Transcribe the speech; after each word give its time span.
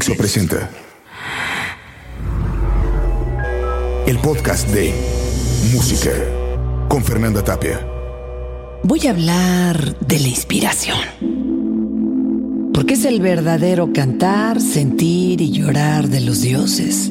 Dixo 0.00 0.16
presenta 0.16 0.70
el 4.06 4.18
podcast 4.20 4.66
de 4.70 4.94
Música 5.74 6.10
con 6.88 7.04
Fernanda 7.04 7.44
Tapia. 7.44 7.86
Voy 8.82 9.06
a 9.06 9.10
hablar 9.10 9.98
de 9.98 10.20
la 10.20 10.28
inspiración. 10.28 10.96
Porque 12.72 12.94
es 12.94 13.04
el 13.04 13.20
verdadero 13.20 13.92
cantar, 13.92 14.62
sentir 14.62 15.42
y 15.42 15.50
llorar 15.50 16.08
de 16.08 16.22
los 16.22 16.40
dioses. 16.40 17.10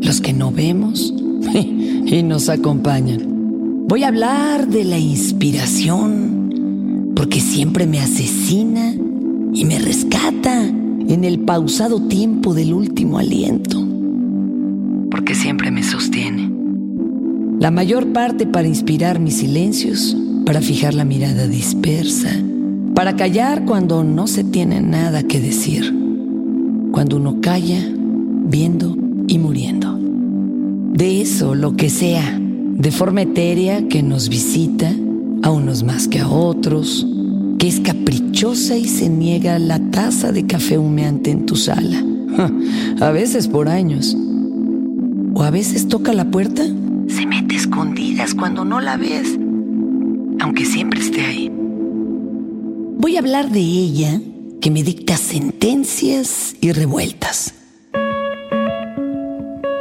Los 0.00 0.22
que 0.22 0.32
no 0.32 0.52
vemos 0.52 1.12
y 1.52 2.22
nos 2.22 2.48
acompañan. 2.48 3.84
Voy 3.86 4.04
a 4.04 4.08
hablar 4.08 4.66
de 4.66 4.84
la 4.84 4.96
inspiración. 4.96 7.12
Porque 7.14 7.38
siempre 7.38 7.86
me 7.86 8.00
asesina 8.00 8.94
y 9.52 9.66
me 9.66 9.78
rescata 9.78 10.72
en 11.08 11.24
el 11.24 11.40
pausado 11.40 12.00
tiempo 12.00 12.54
del 12.54 12.72
último 12.72 13.18
aliento. 13.18 13.82
Porque 15.10 15.34
siempre 15.34 15.70
me 15.70 15.82
sostiene. 15.82 16.50
La 17.60 17.70
mayor 17.70 18.12
parte 18.12 18.46
para 18.46 18.68
inspirar 18.68 19.18
mis 19.18 19.36
silencios, 19.36 20.16
para 20.44 20.60
fijar 20.60 20.94
la 20.94 21.04
mirada 21.04 21.46
dispersa, 21.46 22.30
para 22.94 23.16
callar 23.16 23.64
cuando 23.64 24.04
no 24.04 24.26
se 24.26 24.44
tiene 24.44 24.80
nada 24.80 25.22
que 25.22 25.40
decir, 25.40 25.94
cuando 26.92 27.16
uno 27.16 27.40
calla, 27.40 27.80
viendo 28.44 28.96
y 29.26 29.38
muriendo. 29.38 29.98
De 30.92 31.20
eso, 31.20 31.54
lo 31.54 31.76
que 31.76 31.90
sea, 31.90 32.38
de 32.40 32.90
forma 32.90 33.22
etérea 33.22 33.88
que 33.88 34.02
nos 34.02 34.28
visita, 34.28 34.92
a 35.42 35.50
unos 35.50 35.82
más 35.82 36.08
que 36.08 36.20
a 36.20 36.28
otros, 36.28 37.06
que 37.58 37.68
es 37.68 37.80
caprichosa 37.80 38.76
y 38.76 38.86
se 38.86 39.08
niega 39.08 39.58
la 39.58 39.78
taza 39.90 40.32
de 40.32 40.46
café 40.46 40.78
humeante 40.78 41.30
en 41.30 41.46
tu 41.46 41.56
sala. 41.56 42.04
A 43.00 43.10
veces 43.10 43.48
por 43.48 43.68
años. 43.68 44.16
O 45.34 45.42
a 45.42 45.50
veces 45.50 45.88
toca 45.88 46.12
la 46.12 46.30
puerta, 46.30 46.64
se 47.08 47.26
mete 47.26 47.56
escondidas 47.56 48.34
cuando 48.34 48.64
no 48.64 48.80
la 48.80 48.96
ves, 48.96 49.38
aunque 50.40 50.64
siempre 50.64 51.00
esté 51.00 51.26
ahí. 51.26 51.52
Voy 52.98 53.16
a 53.16 53.18
hablar 53.18 53.50
de 53.50 53.60
ella 53.60 54.20
que 54.62 54.70
me 54.70 54.82
dicta 54.82 55.16
sentencias 55.16 56.56
y 56.60 56.72
revueltas. 56.72 57.52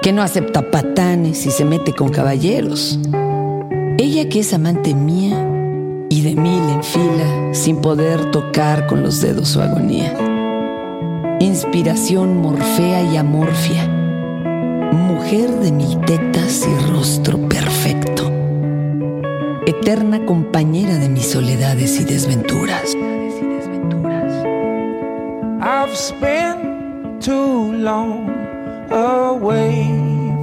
Que 0.01 0.11
no 0.11 0.21
acepta 0.21 0.69
patanes 0.69 1.45
y 1.45 1.51
se 1.51 1.63
mete 1.63 1.93
con 1.93 2.09
caballeros. 2.09 2.99
Ella 3.97 4.27
que 4.27 4.41
es 4.41 4.53
amante 4.53 4.93
mía 4.93 5.54
y 6.09 6.21
de 6.21 6.35
mil 6.35 6.69
en 6.69 6.83
fila 6.83 7.53
sin 7.53 7.77
poder 7.77 8.31
tocar 8.31 8.87
con 8.87 9.03
los 9.03 9.21
dedos 9.21 9.49
su 9.49 9.61
agonía. 9.61 10.13
Inspiración 11.39 12.41
morfea 12.41 13.03
y 13.03 13.17
amorfia, 13.17 13.87
mujer 14.91 15.49
de 15.59 15.71
mil 15.71 15.99
tetas 16.01 16.67
y 16.67 16.91
rostro 16.91 17.37
perfecto, 17.49 18.31
eterna 19.65 20.25
compañera 20.25 20.97
de 20.97 21.09
mis 21.09 21.27
soledades 21.27 21.99
y 21.99 22.03
desventuras. 22.03 22.95
I've 25.61 25.95
spent 25.95 27.21
too 27.23 27.71
long 27.73 28.29
away 28.91 29.87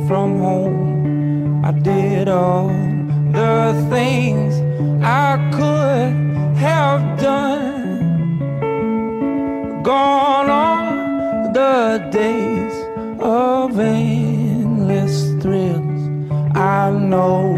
from 0.06 0.40
home. 0.40 1.62
I 1.64 1.70
did 1.70 2.28
all 2.28 2.68
the 3.32 3.72
things 3.88 4.61
I 5.04 5.36
could 5.52 6.12
have 6.58 7.18
done. 7.20 8.38
Gone 9.82 10.48
on 10.48 11.52
the 11.52 12.08
days 12.12 12.72
of 13.20 13.78
endless 13.80 15.32
thrills. 15.42 16.02
I 16.54 16.90
know 16.92 17.51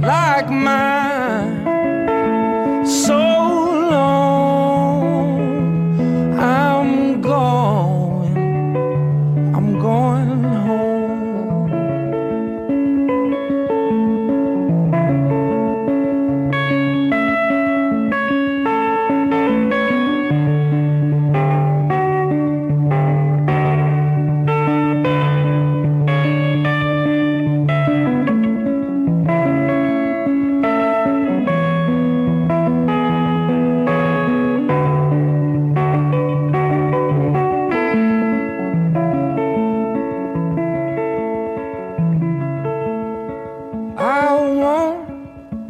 like 0.00 0.50
mine. 0.50 1.17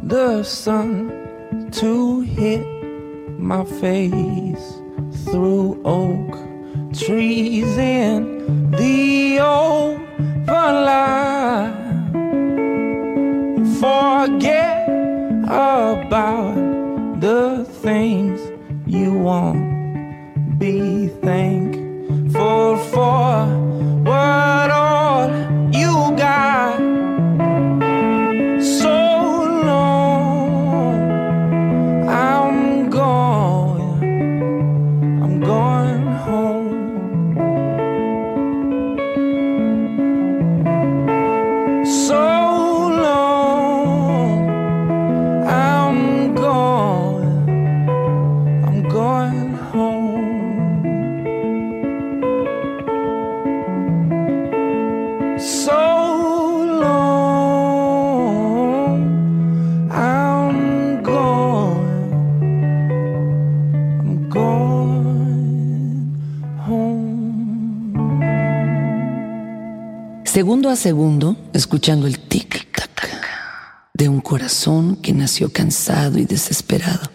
The 0.09 0.43
sun 0.43 1.71
to 1.71 2.21
hit 2.23 2.67
my 3.39 3.63
face 3.63 4.81
through 5.25 5.79
oak 5.85 6.33
trees 6.97 7.77
in 7.77 8.71
the 8.71 9.39
open 9.39 10.75
light. 10.89 11.75
Forget 13.79 14.89
about 15.45 16.55
the 17.21 17.67
things 17.83 18.41
you 18.87 19.13
want. 19.13 20.59
Be 20.59 21.09
thankful 21.21 22.79
for 22.79 23.28
Segundo 70.69 70.81
a 70.81 70.83
segundo, 70.83 71.37
escuchando 71.55 72.07
el 72.07 72.29
tic-tac 72.29 73.09
de 73.95 74.07
un 74.11 74.21
corazón 74.21 74.97
que 74.97 75.15
nació 75.15 75.51
cansado 75.51 76.19
y 76.19 76.27
desesperado. 76.27 77.11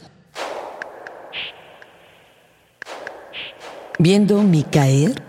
viendo 4.00 4.42
mi 4.42 4.64
caer, 4.64 5.22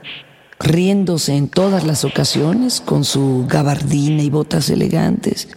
riéndose 0.58 1.36
en 1.36 1.48
todas 1.48 1.84
las 1.84 2.04
ocasiones 2.04 2.80
con 2.80 3.04
su 3.04 3.44
gabardina 3.46 4.22
y 4.22 4.30
botas 4.30 4.70
elegantes. 4.70 5.48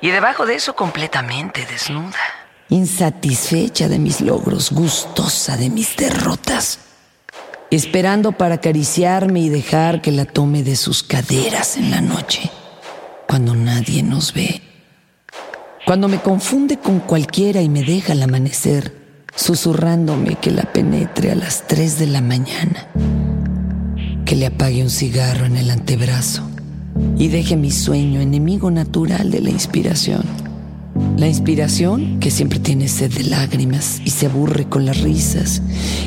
Y 0.00 0.08
debajo 0.08 0.46
de 0.46 0.54
eso 0.54 0.74
completamente 0.74 1.66
desnuda. 1.66 2.18
Insatisfecha 2.70 3.88
de 3.88 3.98
mis 3.98 4.22
logros, 4.22 4.72
gustosa 4.72 5.58
de 5.58 5.68
mis 5.68 5.96
derrotas. 5.96 6.78
Esperando 7.70 8.32
para 8.32 8.56
acariciarme 8.56 9.38
y 9.38 9.48
dejar 9.48 10.02
que 10.02 10.10
la 10.10 10.24
tome 10.24 10.64
de 10.64 10.74
sus 10.74 11.04
caderas 11.04 11.76
en 11.76 11.92
la 11.92 12.00
noche, 12.00 12.50
cuando 13.28 13.54
nadie 13.54 14.02
nos 14.02 14.34
ve. 14.34 14.60
Cuando 15.86 16.08
me 16.08 16.20
confunde 16.20 16.78
con 16.78 16.98
cualquiera 16.98 17.62
y 17.62 17.68
me 17.68 17.84
deja 17.84 18.12
al 18.12 18.22
amanecer, 18.24 18.92
susurrándome 19.36 20.34
que 20.34 20.50
la 20.50 20.64
penetre 20.64 21.30
a 21.30 21.36
las 21.36 21.68
3 21.68 22.00
de 22.00 22.06
la 22.08 22.20
mañana, 22.20 22.88
que 24.24 24.34
le 24.34 24.46
apague 24.46 24.82
un 24.82 24.90
cigarro 24.90 25.46
en 25.46 25.56
el 25.56 25.70
antebrazo 25.70 26.42
y 27.18 27.28
deje 27.28 27.56
mi 27.56 27.70
sueño 27.70 28.20
enemigo 28.20 28.72
natural 28.72 29.30
de 29.30 29.42
la 29.42 29.50
inspiración. 29.50 30.49
La 31.16 31.28
inspiración 31.28 32.18
que 32.18 32.30
siempre 32.30 32.58
tiene 32.58 32.88
sed 32.88 33.12
de 33.12 33.24
lágrimas 33.24 34.00
y 34.04 34.10
se 34.10 34.26
aburre 34.26 34.66
con 34.66 34.86
las 34.86 35.00
risas, 35.00 35.62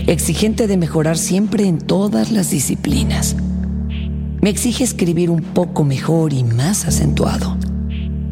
exigente 0.07 0.67
de 0.67 0.77
mejorar 0.77 1.17
siempre 1.17 1.67
en 1.67 1.77
todas 1.77 2.31
las 2.31 2.49
disciplinas. 2.49 3.35
Me 4.41 4.49
exige 4.49 4.83
escribir 4.83 5.29
un 5.29 5.41
poco 5.41 5.83
mejor 5.83 6.33
y 6.33 6.43
más 6.43 6.85
acentuado. 6.85 7.57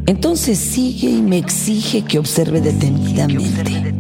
Entonces 0.08 0.58
sigue 0.58 1.10
y 1.10 1.22
me 1.22 1.38
exige 1.38 2.02
que 2.04 2.20
observe 2.20 2.62
detenidamente. 2.62 3.94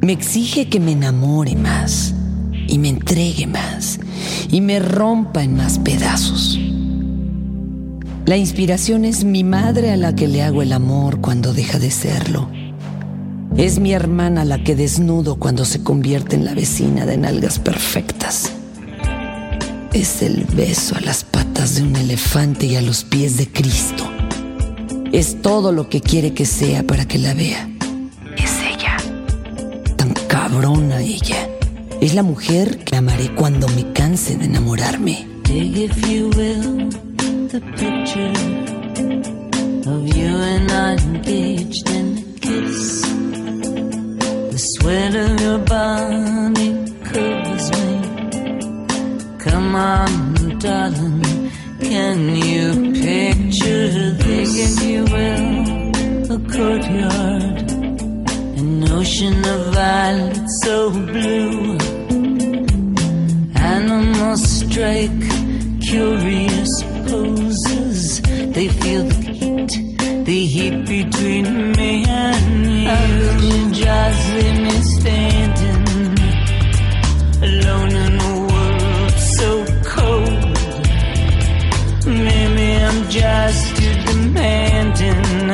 Me 0.00 0.12
exige 0.12 0.68
que 0.68 0.80
me 0.80 0.92
enamore 0.92 1.54
más 1.56 2.14
y 2.66 2.78
me 2.78 2.88
entregue 2.88 3.46
más 3.46 4.00
y 4.50 4.60
me 4.60 4.78
rompa 4.78 5.42
en 5.42 5.56
más 5.56 5.78
pedazos. 5.78 6.58
La 8.26 8.36
inspiración 8.36 9.04
es 9.04 9.22
mi 9.22 9.44
madre 9.44 9.92
a 9.92 9.96
la 9.96 10.12
que 10.16 10.26
le 10.26 10.42
hago 10.42 10.60
el 10.60 10.72
amor 10.72 11.20
cuando 11.20 11.54
deja 11.54 11.78
de 11.78 11.92
serlo. 11.92 12.50
Es 13.56 13.78
mi 13.78 13.92
hermana 13.92 14.40
a 14.40 14.44
la 14.44 14.64
que 14.64 14.74
desnudo 14.74 15.36
cuando 15.36 15.64
se 15.64 15.84
convierte 15.84 16.34
en 16.34 16.44
la 16.44 16.52
vecina 16.52 17.06
de 17.06 17.18
nalgas 17.18 17.60
perfectas. 17.60 18.50
Es 19.92 20.22
el 20.22 20.44
beso 20.44 20.96
a 20.96 21.00
las 21.02 21.22
patas 21.22 21.76
de 21.76 21.82
un 21.82 21.94
elefante 21.94 22.66
y 22.66 22.74
a 22.74 22.82
los 22.82 23.04
pies 23.04 23.36
de 23.36 23.46
Cristo. 23.46 24.10
Es 25.12 25.40
todo 25.40 25.70
lo 25.70 25.88
que 25.88 26.00
quiere 26.00 26.34
que 26.34 26.46
sea 26.46 26.82
para 26.82 27.06
que 27.06 27.18
la 27.18 27.32
vea. 27.32 27.68
Es 28.36 28.58
ella. 28.60 28.96
Tan 29.94 30.12
cabrona 30.26 31.00
ella. 31.00 31.48
Es 32.00 32.12
la 32.12 32.24
mujer 32.24 32.78
que 32.78 32.96
amaré 32.96 33.32
cuando 33.36 33.68
me 33.68 33.92
canse 33.92 34.36
de 34.36 34.46
enamorarme. 34.46 35.28
The 37.56 37.62
picture 37.82 38.36
of 39.90 40.00
you 40.14 40.32
and 40.52 40.70
I 40.70 40.92
engaged 40.96 41.88
in 41.88 42.18
a 42.18 42.24
kiss. 42.40 43.00
The 44.52 44.58
sweat 44.72 45.14
of 45.14 45.40
your 45.40 45.60
body 45.60 46.70
covers 47.10 47.66
me. 47.78 47.92
Come 49.38 49.74
on, 49.74 50.58
darling, 50.58 51.22
can 51.80 52.18
you 52.36 52.92
picture 52.92 54.12
this, 54.24 54.50
if 54.66 54.76
you 54.90 55.04
will? 55.14 56.36
A 56.36 56.38
courtyard, 56.54 57.70
an 58.60 58.92
ocean 58.92 59.38
of 59.54 59.60
violets 59.72 60.60
so 60.62 60.90
blue. 60.90 61.78
Animals 63.56 64.42
strike, 64.60 65.22
curious 65.80 66.82
poses. 67.06 67.45
They 68.56 68.68
feel 68.68 69.04
the 69.04 69.32
heat, 69.40 70.24
the 70.24 70.46
heat 70.46 70.86
between 70.86 71.72
me 71.72 72.06
and 72.08 72.64
you. 72.64 72.88
Could 72.88 73.74
just 73.74 74.32
leave 74.32 74.60
me 74.62 74.76
standing 74.96 76.16
alone 77.42 77.92
in 78.04 78.18
a 78.18 78.32
world 78.48 79.12
so 79.36 79.48
cold? 79.84 80.56
Maybe 82.06 82.66
I'm 82.82 83.00
just 83.10 83.76
too 83.76 83.94
demanding. 84.06 85.48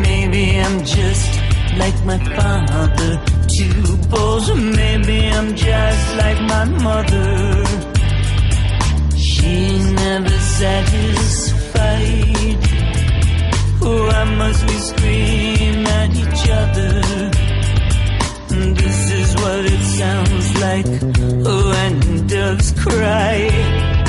Maybe 0.00 0.60
I'm 0.60 0.82
just 0.82 1.28
like 1.76 2.02
my 2.06 2.18
father, 2.36 3.22
too 3.48 3.98
bold. 4.08 4.48
Maybe 4.56 5.28
I'm 5.28 5.54
just 5.54 6.16
like 6.16 6.40
my 6.40 6.64
mother. 6.64 7.89
She's 9.40 9.92
never 9.92 10.38
satisfied. 10.60 11.60
Oh, 13.82 14.06
Why 14.08 14.24
must 14.36 14.62
we 14.68 14.76
scream 14.90 15.86
at 15.86 16.10
each 16.22 16.44
other? 16.50 16.92
This 18.74 19.10
is 19.12 19.34
what 19.36 19.64
it 19.64 19.82
sounds 20.00 20.48
like 20.60 20.86
oh, 21.46 21.70
when 21.70 22.26
doves 22.26 22.72
cry. 22.72 23.99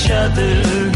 Each 0.00 0.10
other? 0.10 0.89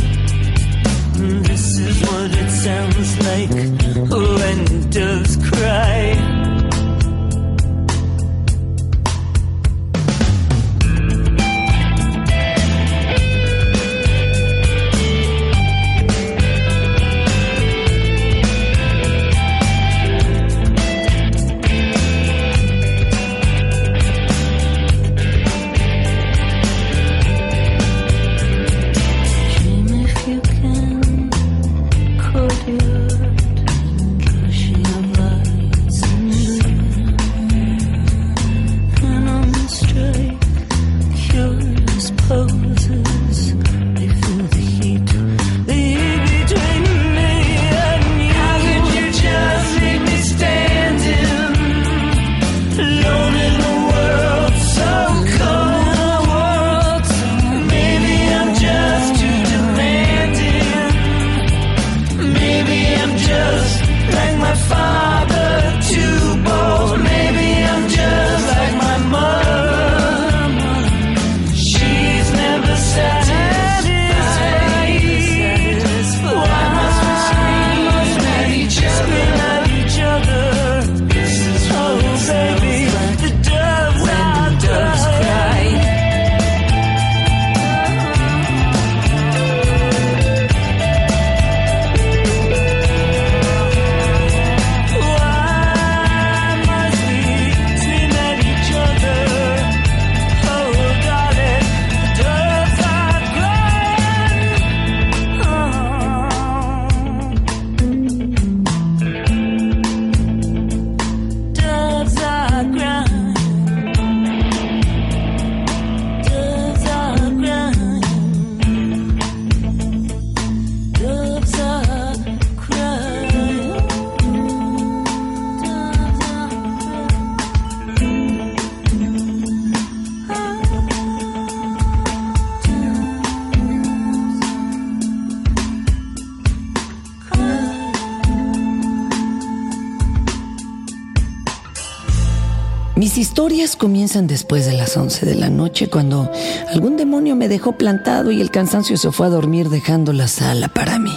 Historias 143.34 143.74
comienzan 143.74 144.28
después 144.28 144.64
de 144.64 144.74
las 144.74 144.96
11 144.96 145.26
de 145.26 145.34
la 145.34 145.50
noche 145.50 145.90
cuando 145.90 146.30
algún 146.72 146.96
demonio 146.96 147.34
me 147.34 147.48
dejó 147.48 147.72
plantado 147.72 148.30
y 148.30 148.40
el 148.40 148.52
cansancio 148.52 148.96
se 148.96 149.10
fue 149.10 149.26
a 149.26 149.30
dormir 149.30 149.70
dejando 149.70 150.12
la 150.12 150.28
sala 150.28 150.68
para 150.68 151.00
mí. 151.00 151.10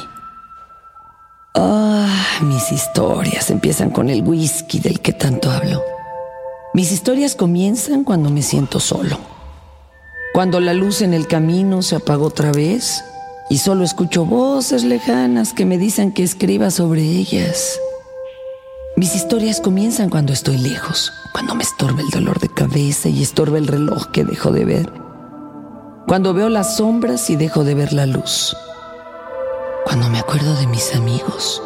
Ah, 1.53 2.39
mis 2.41 2.71
historias 2.71 3.51
empiezan 3.51 3.91
con 3.91 4.09
el 4.09 4.24
whisky 4.24 4.79
del 4.79 5.00
que 5.00 5.13
tanto 5.13 5.51
hablo. 5.51 5.83
Mis 6.74 6.91
historias 6.91 7.36
comienzan 7.36 8.03
cuando 8.03 8.31
me 8.31 8.41
siento 8.41 8.79
solo. 8.79 9.19
Cuando 10.33 10.59
la 10.59 10.74
luz 10.74 11.03
en 11.03 11.13
el 11.13 11.27
camino 11.27 11.83
se 11.83 11.97
apagó 11.97 12.25
otra 12.25 12.51
vez 12.51 13.03
y 13.47 13.59
solo 13.59 13.83
escucho 13.83 14.25
voces 14.25 14.83
lejanas 14.83 15.53
que 15.53 15.65
me 15.65 15.77
dicen 15.77 16.12
que 16.12 16.24
escriba 16.24 16.71
sobre 16.71 17.03
ellas. 17.03 17.79
Mis 18.98 19.13
historias 19.13 19.62
comienzan 19.62 20.10
cuando 20.10 20.34
estoy 20.34 20.58
lejos, 20.58 21.13
cuando 21.32 21.54
me 21.54 21.62
estorba 21.62 22.01
el 22.01 22.10
dolor 22.10 22.39
de 22.39 22.50
cabeza 22.50 23.10
y 23.10 23.22
estorba 23.22 23.60
el 23.60 23.68
reloj 23.68 24.08
que 24.08 24.25
dejo 24.25 24.51
de 24.51 24.66
ver. 24.66 24.92
Cuando 26.08 26.34
veo 26.34 26.50
las 26.50 26.77
sombras 26.77 27.30
y 27.30 27.36
dejo 27.36 27.63
de 27.63 27.75
ver 27.75 27.94
la 27.94 28.08
luz. 28.08 28.58
Cuando 29.86 30.10
me 30.10 30.18
acuerdo 30.18 30.56
de 30.56 30.66
mis 30.66 30.96
amigos, 30.96 31.62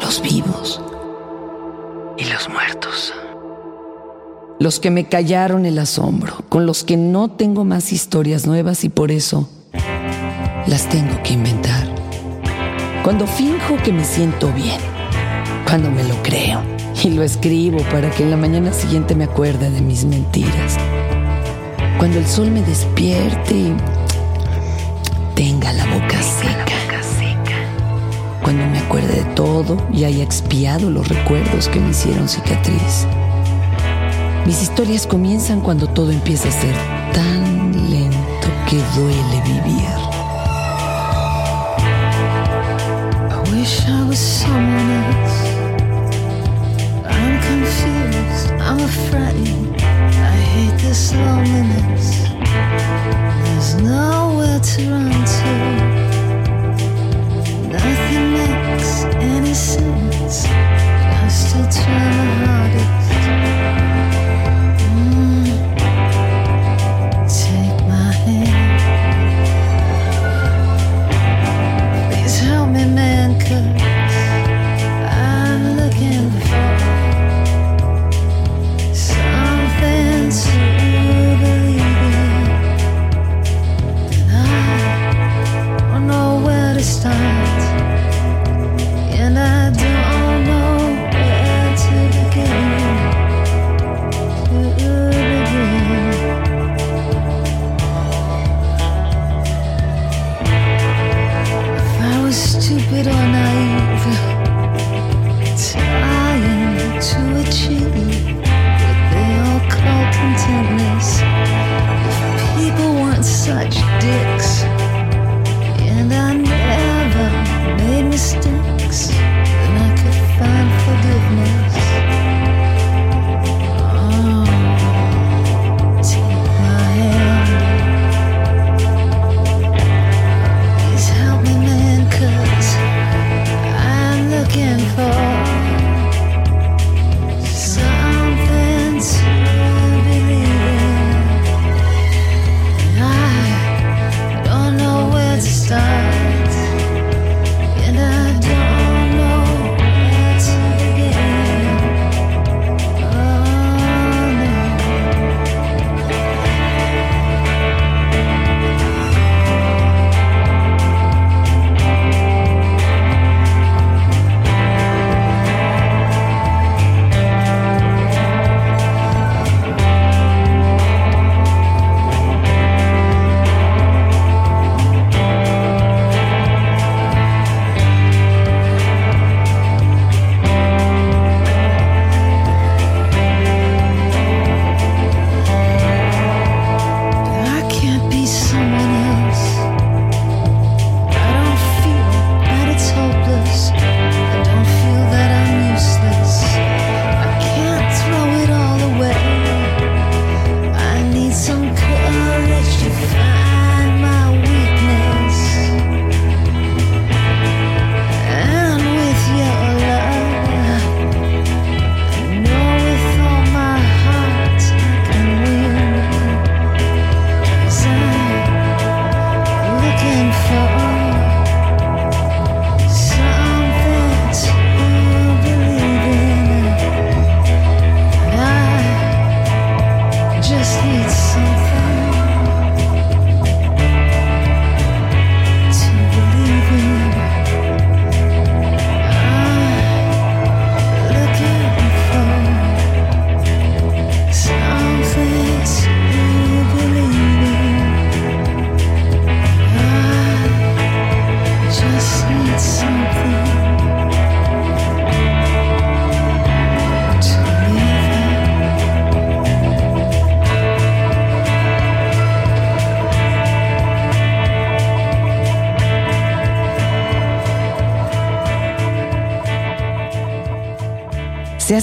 los 0.00 0.22
vivos 0.22 0.80
y 2.16 2.24
los 2.24 2.48
muertos. 2.48 3.12
Los 4.58 4.80
que 4.80 4.90
me 4.90 5.06
callaron 5.06 5.66
el 5.66 5.78
asombro, 5.78 6.32
con 6.48 6.64
los 6.64 6.82
que 6.82 6.96
no 6.96 7.28
tengo 7.28 7.66
más 7.66 7.92
historias 7.92 8.46
nuevas 8.46 8.84
y 8.84 8.88
por 8.88 9.10
eso 9.10 9.50
las 10.66 10.88
tengo 10.88 11.22
que 11.22 11.34
inventar. 11.34 11.86
Cuando 13.04 13.26
finjo 13.26 13.76
que 13.84 13.92
me 13.92 14.06
siento 14.06 14.50
bien 14.54 14.97
cuando 15.68 15.90
me 15.90 16.02
lo 16.02 16.14
creo 16.22 16.62
y 17.04 17.10
lo 17.10 17.22
escribo 17.22 17.78
para 17.90 18.10
que 18.10 18.22
en 18.22 18.30
la 18.30 18.38
mañana 18.38 18.72
siguiente 18.72 19.14
me 19.14 19.24
acuerde 19.24 19.70
de 19.70 19.82
mis 19.82 20.04
mentiras. 20.06 20.78
Cuando 21.98 22.18
el 22.18 22.26
sol 22.26 22.50
me 22.50 22.62
despierte 22.62 23.54
y 23.54 23.76
tenga 25.34 25.72
la 25.74 25.84
boca 25.84 26.22
seca. 26.22 26.78
Cuando 28.42 28.64
me 28.66 28.78
acuerde 28.78 29.16
de 29.16 29.34
todo 29.34 29.76
y 29.92 30.04
haya 30.04 30.24
expiado 30.24 30.88
los 30.88 31.06
recuerdos 31.06 31.68
que 31.68 31.80
me 31.80 31.90
hicieron 31.90 32.30
cicatriz. 32.30 33.06
Mis 34.46 34.62
historias 34.62 35.06
comienzan 35.06 35.60
cuando 35.60 35.86
todo 35.86 36.10
empieza 36.10 36.48
a 36.48 36.52
ser 36.52 36.74
tan 37.12 37.90
lento 37.90 38.48
que 38.70 38.76
duele 38.98 39.42
vivir. 39.44 39.84
I 43.28 43.50
wish 43.52 43.86
I 43.86 44.08
was 44.08 44.18
someone 44.18 44.90
else. 44.90 45.47
There's 53.44 53.74
nowhere 53.76 54.58
to 54.58 54.90
run 54.90 55.12
to. 55.12 55.52
Nothing 57.72 58.26
makes 58.32 59.04
any 59.22 59.54
sense. 59.54 60.46
I 60.46 61.28
still 61.28 61.68
try 61.70 62.04
my 62.16 62.26
hardest. 62.46 62.87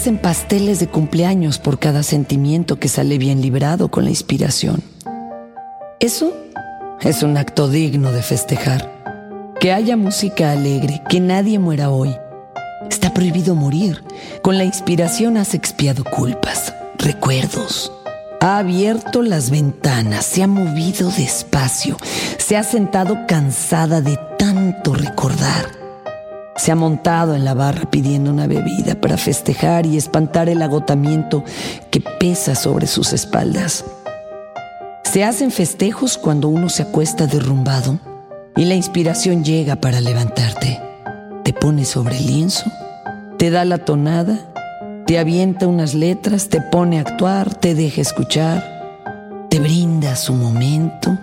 Hacen 0.05 0.17
pasteles 0.19 0.79
de 0.79 0.85
cumpleaños 0.85 1.57
por 1.57 1.79
cada 1.79 2.03
sentimiento 2.03 2.77
que 2.77 2.89
sale 2.89 3.17
bien 3.17 3.41
librado 3.41 3.89
con 3.89 4.03
la 4.03 4.11
inspiración. 4.11 4.83
Eso 5.99 6.31
es 7.01 7.23
un 7.23 7.37
acto 7.37 7.69
digno 7.69 8.11
de 8.11 8.21
festejar. 8.21 8.87
Que 9.59 9.73
haya 9.73 9.97
música 9.97 10.51
alegre, 10.51 11.01
que 11.09 11.19
nadie 11.19 11.57
muera 11.57 11.89
hoy. 11.89 12.15
Está 12.87 13.15
prohibido 13.15 13.55
morir. 13.55 14.03
Con 14.43 14.59
la 14.59 14.63
inspiración 14.63 15.37
has 15.37 15.55
expiado 15.55 16.03
culpas, 16.03 16.71
recuerdos. 16.99 17.91
Ha 18.41 18.59
abierto 18.59 19.23
las 19.23 19.49
ventanas, 19.49 20.23
se 20.23 20.43
ha 20.43 20.47
movido 20.47 21.09
despacio, 21.09 21.97
se 22.37 22.57
ha 22.57 22.63
sentado 22.63 23.25
cansada 23.27 24.01
de 24.01 24.19
tanto 24.37 24.93
recordar. 24.93 25.84
Se 26.57 26.71
ha 26.71 26.75
montado 26.75 27.35
en 27.35 27.43
la 27.43 27.53
barra 27.53 27.89
pidiendo 27.89 28.31
una 28.31 28.47
bebida 28.47 28.95
para 28.95 29.17
festejar 29.17 29.85
y 29.85 29.97
espantar 29.97 30.47
el 30.47 30.61
agotamiento 30.61 31.43
que 31.91 31.99
pesa 31.99 32.55
sobre 32.55 32.87
sus 32.87 33.11
espaldas. 33.11 33.83
Se 35.03 35.23
hacen 35.23 35.51
festejos 35.51 36.17
cuando 36.17 36.47
uno 36.47 36.69
se 36.69 36.83
acuesta 36.83 37.27
derrumbado 37.27 37.99
y 38.55 38.65
la 38.65 38.75
inspiración 38.75 39.43
llega 39.43 39.75
para 39.75 39.99
levantarte. 39.99 40.81
Te 41.43 41.53
pone 41.53 41.83
sobre 41.83 42.17
el 42.17 42.25
lienzo, 42.25 42.71
te 43.37 43.49
da 43.49 43.65
la 43.65 43.77
tonada, 43.77 44.39
te 45.05 45.19
avienta 45.19 45.67
unas 45.67 45.93
letras, 45.93 46.49
te 46.49 46.61
pone 46.61 46.99
a 46.99 47.01
actuar, 47.01 47.53
te 47.53 47.75
deja 47.75 48.01
escuchar, 48.01 49.47
te 49.49 49.59
brinda 49.59 50.15
su 50.15 50.33
momento, 50.33 51.17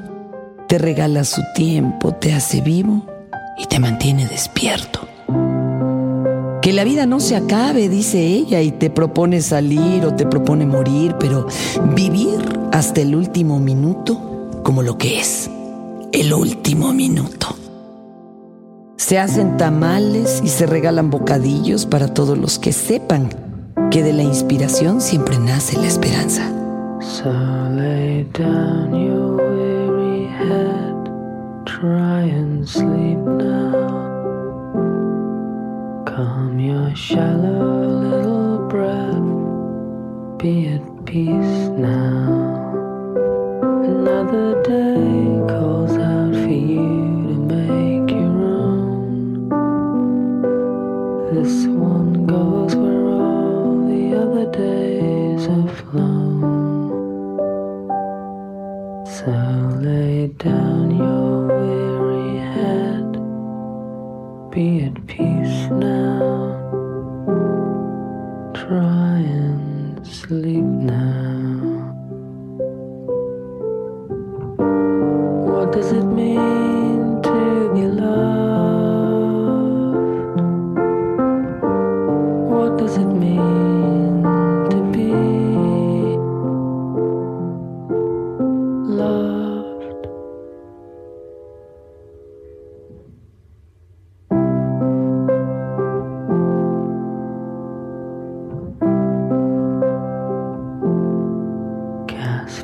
te 0.68 0.78
regala 0.78 1.24
su 1.24 1.42
tiempo, 1.54 2.12
te 2.14 2.34
hace 2.34 2.60
vivo 2.60 3.04
y 3.58 3.66
te 3.66 3.78
mantiene 3.78 4.26
despierto. 4.26 5.11
Que 6.62 6.72
la 6.72 6.84
vida 6.84 7.06
no 7.06 7.18
se 7.18 7.34
acabe, 7.34 7.88
dice 7.88 8.24
ella, 8.24 8.62
y 8.62 8.70
te 8.70 8.88
propone 8.88 9.40
salir 9.40 10.06
o 10.06 10.14
te 10.14 10.26
propone 10.26 10.64
morir, 10.64 11.16
pero 11.18 11.48
vivir 11.96 12.38
hasta 12.70 13.00
el 13.00 13.16
último 13.16 13.58
minuto 13.58 14.60
como 14.62 14.84
lo 14.84 14.96
que 14.96 15.18
es, 15.18 15.50
el 16.12 16.32
último 16.32 16.92
minuto. 16.92 17.48
Se 18.96 19.18
hacen 19.18 19.56
tamales 19.56 20.40
y 20.44 20.48
se 20.48 20.66
regalan 20.66 21.10
bocadillos 21.10 21.84
para 21.84 22.14
todos 22.14 22.38
los 22.38 22.60
que 22.60 22.72
sepan 22.72 23.28
que 23.90 24.04
de 24.04 24.12
la 24.12 24.22
inspiración 24.22 25.00
siempre 25.00 25.40
nace 25.40 25.76
la 25.76 25.88
esperanza. 25.88 26.48
So 27.00 27.28
lay 27.74 28.24
down 28.32 28.94
your 28.94 29.42
head, 30.38 31.64
try 31.66 32.30
and 32.30 32.64
sleep 32.64 33.18
now. 33.18 34.11
Calm 36.06 36.58
your 36.58 36.94
shallow 36.96 37.86
little 37.86 38.68
breath, 38.68 40.38
be 40.38 40.66
at 40.68 41.04
peace 41.06 41.68
now. 41.78 42.50
Another 43.84 44.60
day 44.62 45.46
calls 45.48 45.92
out 45.92 46.34
for 46.34 46.48
you 46.48 47.26
to 47.28 47.34
make 47.54 48.10
your 48.10 48.36
own. 48.58 49.48
This 51.32 51.66
one 51.66 52.26
goes 52.26 52.74
where 52.74 53.06
all 53.06 53.86
the 53.86 54.16
other 54.20 54.50
days 54.50 55.46
have 55.46 55.70
flown. 55.88 56.51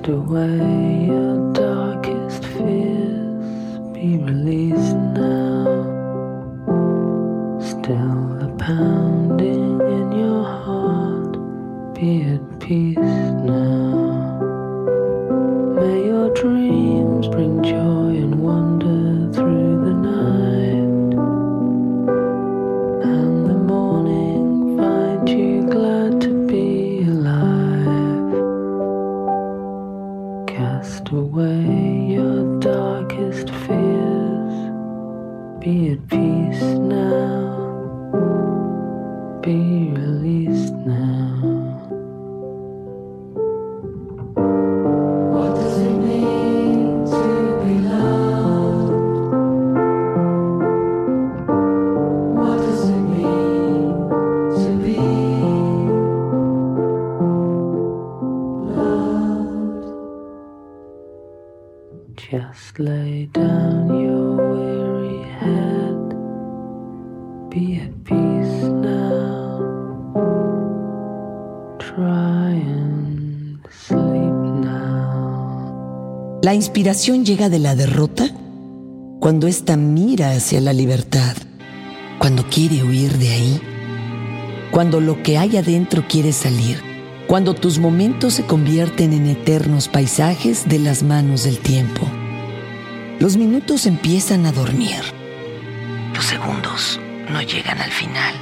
Away 0.09 1.07
your 1.07 1.53
darkest 1.53 2.45
fears, 2.45 3.79
be 3.93 4.19
released 4.19 4.97
now. 5.15 5.65
Still 7.61 8.39
the 8.41 8.55
pounding 8.59 9.81
in 9.81 10.13
your 10.13 10.45
heart, 10.45 11.33
be 11.95 12.23
at 12.23 12.61
peace 12.61 12.97
now. 12.97 14.41
May 15.75 16.07
your 16.07 16.33
dreams 16.35 17.29
bring 17.29 17.63
joy 17.63 17.88
Be 39.49 39.55
released 39.55 40.75
now. 40.85 41.48
La 76.49 76.55
inspiración 76.55 77.27
llega 77.27 77.51
de 77.51 77.59
la 77.59 77.75
derrota 77.75 78.31
cuando 79.21 79.49
ésta 79.49 79.77
mira 79.77 80.31
hacia 80.31 80.63
la 80.63 80.73
libertad, 80.73 81.37
cuando 82.19 82.49
quiere 82.49 82.83
huir 82.83 83.19
de 83.19 83.29
ahí, 83.29 83.61
cuando 84.71 84.99
lo 85.03 85.23
que 85.23 85.37
hay 85.37 85.59
adentro 85.59 86.07
quiere 86.09 86.33
salir, 86.33 86.83
cuando 87.27 87.53
tus 87.53 87.79
momentos 87.79 88.33
se 88.33 88.47
convierten 88.47 89.13
en 89.13 89.27
eternos 89.27 89.89
paisajes 89.89 90.67
de 90.67 90.79
las 90.79 91.03
manos 91.03 91.45
del 91.45 91.59
tiempo. 91.59 92.01
Los 93.21 93.37
minutos 93.37 93.85
empiezan 93.85 94.47
a 94.47 94.53
dormir. 94.53 95.03
Los 96.15 96.25
segundos 96.25 96.99
no 97.31 97.43
llegan 97.43 97.79
al 97.79 97.91
final. 97.91 98.35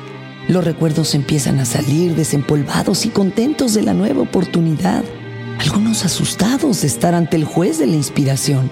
Los 0.47 0.65
recuerdos 0.65 1.17
empiezan 1.17 1.59
a 1.59 1.65
salir 1.65 2.15
desempolvados 2.15 3.05
y 3.05 3.09
contentos 3.09 3.75
de 3.75 3.83
la 3.83 3.95
nueva 3.95 4.23
oportunidad. 4.23 5.03
Algunos 5.59 6.05
asustados 6.05 6.83
de 6.83 6.87
estar 6.87 7.15
ante 7.15 7.37
el 7.37 7.45
juez 7.45 7.79
de 7.79 7.87
la 7.87 7.97
inspiración, 7.97 8.71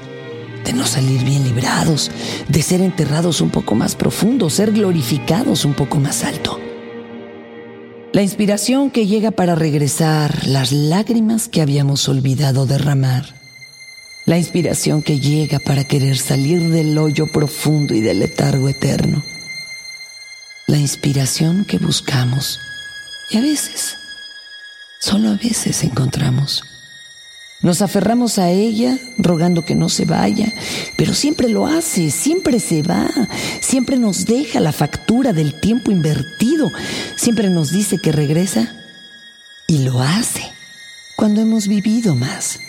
de 0.65 0.73
no 0.73 0.87
salir 0.87 1.23
bien 1.25 1.45
librados, 1.45 2.11
de 2.49 2.63
ser 2.63 2.81
enterrados 2.81 3.41
un 3.41 3.51
poco 3.51 3.75
más 3.75 3.97
profundo, 3.97 4.51
ser 4.51 4.73
glorificados 4.73 5.65
un 5.65 5.75
poco 5.75 5.99
más 5.99 6.25
alto. 6.25 6.61
La 8.13 8.23
inspiración 8.23 8.91
que 8.91 9.07
llega 9.07 9.33
para 9.33 9.57
regresar 9.57 10.47
las 10.47 10.71
lágrimas 10.71 11.49
que 11.49 11.61
habíamos 11.61 12.09
olvidado 12.09 12.65
derramar. 12.65 13.35
La 14.25 14.39
inspiración 14.39 15.03
que 15.03 15.19
llega 15.19 15.59
para 15.59 15.85
querer 15.85 16.17
salir 16.17 16.71
del 16.71 16.97
hoyo 16.97 17.27
profundo 17.27 17.93
y 17.93 18.01
del 18.01 18.21
letargo 18.21 18.69
eterno. 18.69 19.23
La 20.67 20.79
inspiración 20.79 21.65
que 21.65 21.79
buscamos 21.79 22.61
y 23.31 23.39
a 23.39 23.41
veces, 23.41 23.97
solo 25.01 25.31
a 25.31 25.35
veces 25.35 25.83
encontramos. 25.83 26.63
Nos 27.65 27.81
aferramos 27.81 28.39
a 28.39 28.51
ella, 28.51 28.99
rogando 29.17 29.65
que 29.65 29.75
no 29.75 29.89
se 29.89 30.05
vaya, 30.05 30.53
pero 30.97 31.15
siempre 31.15 31.49
lo 31.49 31.67
hace, 31.67 32.11
siempre 32.11 32.61
se 32.61 32.83
va, 32.83 33.11
siempre 33.61 33.97
nos 33.97 34.27
deja 34.27 34.61
la 34.61 34.71
factura 34.71 35.33
del 35.33 35.59
tiempo 35.59 35.91
invertido, 35.91 36.71
siempre 37.17 37.49
nos 37.49 37.73
dice 37.73 37.97
que 37.97 38.13
regresa 38.13 38.77
y 39.67 39.79
lo 39.79 40.03
hace 40.03 40.43
cuando 41.17 41.41
hemos 41.41 41.67
vivido 41.67 42.15
más, 42.15 42.61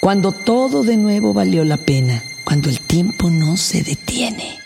cuando 0.00 0.32
todo 0.32 0.82
de 0.82 0.96
nuevo 0.96 1.34
valió 1.34 1.62
la 1.66 1.76
pena, 1.76 2.24
cuando 2.44 2.70
el 2.70 2.80
tiempo 2.80 3.28
no 3.28 3.58
se 3.58 3.82
detiene. 3.82 4.60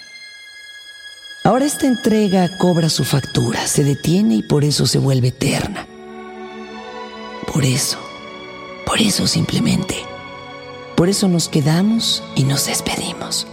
Ahora 1.43 1.65
esta 1.65 1.89
entrega 1.89 2.57
cobra 2.57 2.89
su 2.89 3.03
factura, 3.03 3.67
se 3.67 3.83
detiene 3.83 4.37
y 4.37 4.43
por 4.45 4.63
eso 4.63 4.87
se 4.87 4.99
vuelve 4.99 5.29
eterna. 5.29 5.89
Por 7.53 7.65
eso 7.65 8.02
por 8.93 9.01
eso 9.01 9.27
simplemente. 9.27 9.97
Por 10.97 11.09
eso 11.09 11.27
nos 11.27 11.49
quedamos 11.49 12.23
y 12.37 12.45
nos 12.45 12.67
despedimos. 12.67 13.47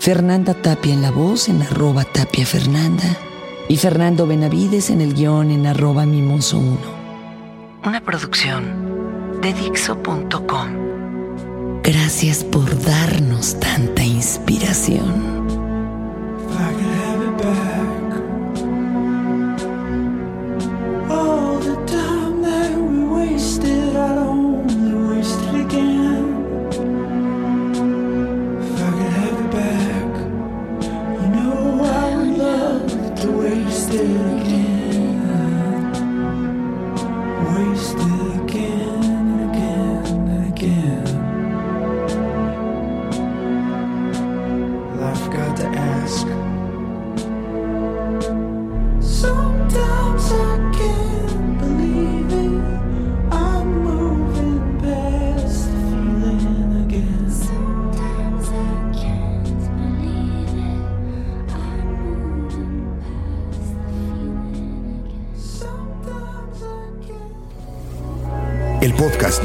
Fernanda 0.00 0.52
Tapia 0.52 0.92
en 0.92 1.00
la 1.00 1.12
voz 1.12 1.48
en 1.48 1.62
arroba 1.62 2.02
Tapia 2.02 2.44
Fernanda 2.44 3.04
y 3.68 3.76
Fernando 3.76 4.26
Benavides 4.26 4.90
en 4.90 5.00
el 5.00 5.14
guion 5.14 5.52
en 5.52 5.68
arroba 5.68 6.06
Mimoso 6.06 6.58
1. 6.58 6.78
Una 7.84 8.00
producción 8.00 9.40
de 9.40 9.52
Dixo.com. 9.52 10.68
Gracias 11.84 12.42
por 12.42 12.68
darnos 12.82 13.60
tanta 13.60 14.02
inspiración. 14.02 15.43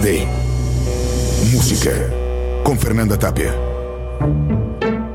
De 0.01 0.25
Música 1.51 1.91
con 2.63 2.77
Fernanda 2.77 3.17
Tapia. 3.17 3.53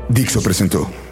Dixo 0.09 0.41
presentó. 0.41 1.04